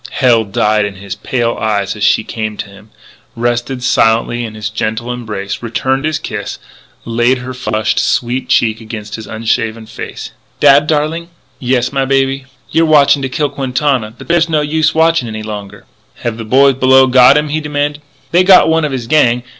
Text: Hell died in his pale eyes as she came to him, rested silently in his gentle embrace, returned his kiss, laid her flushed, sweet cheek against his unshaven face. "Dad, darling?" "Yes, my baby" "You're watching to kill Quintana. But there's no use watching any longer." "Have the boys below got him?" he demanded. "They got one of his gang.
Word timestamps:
Hell 0.09 0.43
died 0.43 0.83
in 0.83 0.95
his 0.95 1.13
pale 1.13 1.55
eyes 1.59 1.95
as 1.95 2.03
she 2.03 2.23
came 2.23 2.57
to 2.57 2.67
him, 2.69 2.89
rested 3.35 3.83
silently 3.83 4.43
in 4.43 4.55
his 4.55 4.71
gentle 4.71 5.13
embrace, 5.13 5.61
returned 5.61 6.05
his 6.05 6.17
kiss, 6.17 6.57
laid 7.05 7.37
her 7.37 7.53
flushed, 7.53 7.99
sweet 7.99 8.49
cheek 8.49 8.81
against 8.81 9.13
his 9.13 9.27
unshaven 9.27 9.85
face. 9.85 10.31
"Dad, 10.59 10.87
darling?" 10.87 11.29
"Yes, 11.59 11.93
my 11.93 12.03
baby" 12.03 12.45
"You're 12.71 12.85
watching 12.87 13.21
to 13.21 13.29
kill 13.29 13.49
Quintana. 13.51 14.15
But 14.17 14.27
there's 14.27 14.49
no 14.49 14.61
use 14.61 14.95
watching 14.95 15.27
any 15.27 15.43
longer." 15.43 15.85
"Have 16.23 16.37
the 16.37 16.45
boys 16.45 16.77
below 16.77 17.05
got 17.05 17.37
him?" 17.37 17.49
he 17.49 17.59
demanded. 17.61 18.01
"They 18.31 18.43
got 18.43 18.69
one 18.69 18.85
of 18.85 18.91
his 18.91 19.05
gang. 19.05 19.43